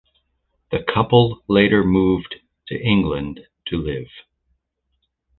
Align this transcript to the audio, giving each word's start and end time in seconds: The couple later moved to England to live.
The 0.71 0.79
couple 0.81 1.43
later 1.47 1.83
moved 1.83 2.37
to 2.69 2.75
England 2.75 3.41
to 3.67 3.77
live. 3.77 4.07